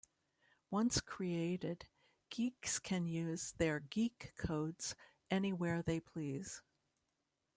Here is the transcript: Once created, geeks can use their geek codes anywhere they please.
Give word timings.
Once 0.71 0.99
created, 0.99 1.85
geeks 2.31 2.79
can 2.79 3.05
use 3.05 3.51
their 3.59 3.79
geek 3.79 4.33
codes 4.35 4.95
anywhere 5.29 5.83
they 5.83 5.99
please. 5.99 6.63